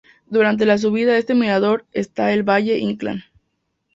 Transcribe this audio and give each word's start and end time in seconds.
Durante 0.25 0.65
la 0.65 0.79
subida 0.79 1.11
a 1.13 1.17
este 1.19 1.35
mirador 1.35 1.85
está 1.93 2.33
el 2.33 2.39
de 2.39 2.43
Valle-Inclán. 2.45 3.23